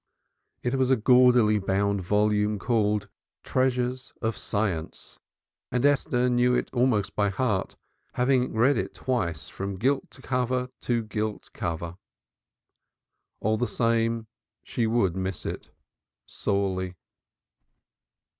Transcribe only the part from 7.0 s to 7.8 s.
by heart,